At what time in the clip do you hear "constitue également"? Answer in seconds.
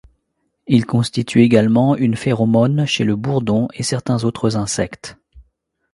0.87-1.95